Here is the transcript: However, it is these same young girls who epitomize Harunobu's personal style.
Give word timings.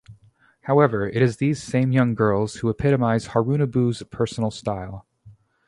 However, 0.61 1.07
it 1.07 1.21
is 1.21 1.37
these 1.37 1.61
same 1.61 1.91
young 1.91 2.15
girls 2.15 2.55
who 2.55 2.69
epitomize 2.69 3.27
Harunobu's 3.27 4.01
personal 4.09 4.49
style. 4.49 5.05